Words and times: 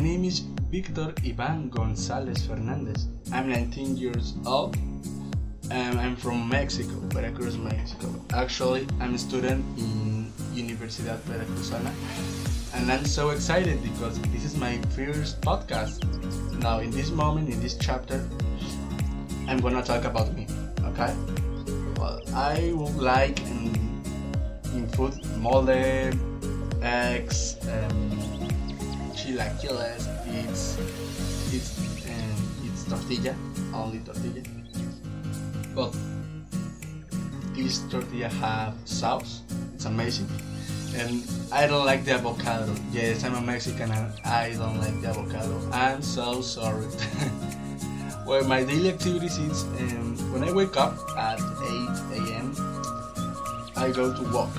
name 0.00 0.24
is 0.26 0.40
Victor 0.70 1.14
Ivan 1.24 1.70
Gonzalez 1.70 2.44
Fernandez. 2.44 3.08
I'm 3.32 3.48
19 3.48 3.96
years 3.96 4.34
old 4.44 4.76
and 5.70 5.98
I'm 5.98 6.14
from 6.14 6.46
Mexico, 6.46 6.92
Veracruz, 7.08 7.56
Mexico. 7.56 8.08
Actually, 8.34 8.86
I'm 9.00 9.14
a 9.14 9.18
student 9.18 9.64
in 9.78 10.30
Universidad 10.52 11.20
Veracruzana 11.20 11.90
and 12.74 12.92
I'm 12.92 13.06
so 13.06 13.30
excited 13.30 13.82
because 13.82 14.20
this 14.32 14.44
is 14.44 14.58
my 14.58 14.76
first 14.94 15.40
podcast. 15.40 16.04
Now, 16.60 16.80
in 16.80 16.90
this 16.90 17.10
moment, 17.10 17.48
in 17.48 17.58
this 17.62 17.78
chapter, 17.78 18.20
I'm 19.48 19.58
gonna 19.58 19.82
talk 19.82 20.04
about 20.04 20.34
me, 20.34 20.48
okay? 20.84 21.14
Well, 21.96 22.20
I 22.34 22.72
would 22.74 22.98
like 22.98 23.40
in, 23.40 23.72
in 24.74 24.86
food 24.88 25.14
mole, 25.38 25.70
eggs, 26.82 27.56
um, 27.72 27.99
chilaquiles, 29.30 30.08
it's 30.26 30.76
it's 31.52 31.78
um, 32.06 32.34
it's 32.64 32.84
tortilla, 32.84 33.34
only 33.74 34.00
tortilla. 34.00 34.42
But 35.74 35.94
this 37.54 37.78
tortilla 37.90 38.28
have 38.28 38.74
sauce. 38.84 39.42
It's 39.74 39.84
amazing. 39.84 40.28
And 40.96 41.22
I 41.52 41.66
don't 41.66 41.86
like 41.86 42.04
the 42.04 42.14
avocado. 42.14 42.74
Yes, 42.90 43.22
I'm 43.22 43.34
a 43.34 43.40
Mexican 43.40 43.92
and 43.92 44.12
I 44.24 44.50
don't 44.58 44.78
like 44.78 45.00
the 45.00 45.08
avocado. 45.08 45.60
I'm 45.72 46.02
so 46.02 46.40
sorry. 46.42 46.86
well, 48.26 48.42
my 48.44 48.64
daily 48.64 48.88
activities 48.90 49.38
is 49.38 49.62
um, 49.62 50.16
when 50.32 50.42
I 50.42 50.52
wake 50.52 50.76
up 50.76 50.98
at 51.16 51.38
8 51.38 51.42
a.m. 52.18 52.54
I 53.76 53.92
go 53.94 54.12
to 54.12 54.32
walk. 54.34 54.50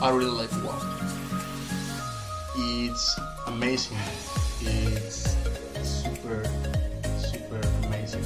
I 0.00 0.10
really 0.10 0.30
like 0.30 0.50
to 0.50 0.64
walk. 0.64 0.97
It's 2.90 3.20
amazing. 3.46 3.98
It's 4.62 5.36
super, 5.84 6.42
super 7.20 7.60
amazing. 7.84 8.24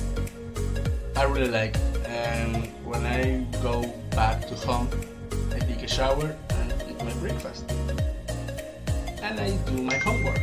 I 1.17 1.25
really 1.25 1.51
like. 1.51 1.75
And 2.07 2.71
when 2.87 3.05
I 3.05 3.43
go 3.61 3.83
back 4.15 4.47
to 4.47 4.55
home, 4.55 4.89
I 5.51 5.59
take 5.59 5.83
a 5.83 5.89
shower 5.89 6.37
and 6.51 6.73
eat 6.89 6.97
my 7.03 7.13
breakfast. 7.15 7.69
And 9.21 9.41
I 9.41 9.51
do 9.67 9.83
my 9.83 9.97
homework. 9.97 10.41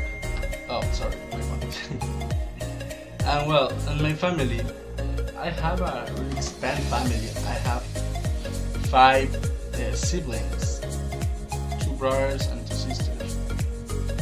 Oh, 0.68 0.84
sorry, 0.92 1.16
my 1.32 1.40
phone. 1.40 1.64
and 3.24 3.48
well, 3.48 3.72
and 3.88 4.02
my 4.02 4.12
family, 4.14 4.60
I 5.38 5.50
have 5.50 5.80
a 5.80 6.12
really 6.18 6.36
expanded 6.36 6.84
family. 6.92 7.32
I 7.48 7.56
have 7.70 7.84
five 8.92 9.34
uh, 9.76 9.96
siblings, 9.96 10.82
two 11.80 11.94
brothers 11.94 12.48
and. 12.48 12.59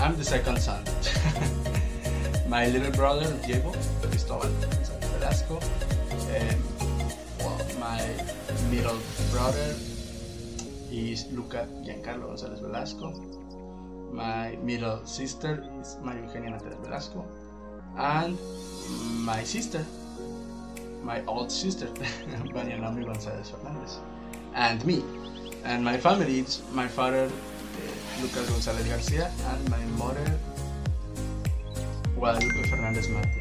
I'm 0.08 0.16
the 0.16 0.24
second 0.24 0.58
son. 0.62 0.82
my 2.48 2.68
little 2.68 2.92
brother 2.94 3.28
Diego 3.46 3.74
Cristobal 4.02 4.48
Velasco, 5.20 5.56
um, 5.58 6.64
well, 7.40 7.60
my 7.78 8.00
middle 8.72 8.98
brother 9.34 9.76
is 10.90 11.26
Luca 11.34 11.68
Giancarlo 11.84 12.30
González 12.30 12.62
Velasco. 12.62 13.12
My 14.14 14.56
middle 14.64 15.06
sister 15.06 15.62
is 15.82 15.98
María 16.02 16.24
Eugenia 16.24 16.52
Natalia 16.52 16.78
Velasco, 16.78 17.26
and 17.98 18.38
my 19.26 19.44
sister, 19.44 19.86
my 21.04 21.22
old 21.26 21.52
sister, 21.52 21.88
Vania 22.54 22.78
Naomi 22.78 23.04
González 23.04 23.52
Fernandez, 23.52 24.00
and 24.56 24.86
me. 24.86 25.04
And 25.66 25.84
my 25.84 25.98
family 25.98 26.40
is 26.40 26.62
my 26.72 26.88
father, 26.88 27.30
Lucas 28.22 28.50
González 28.50 28.88
Garcia, 28.90 29.32
and 29.52 29.70
my 29.70 29.84
mother, 29.98 30.40
Guadalupe 32.16 32.70
Fernandez 32.70 33.08
Martin. 33.10 33.32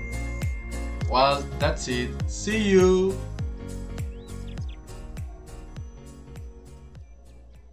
Well, 1.10 1.42
that's 1.58 1.88
it. 1.88 2.10
See 2.26 2.58
you. 2.58 3.14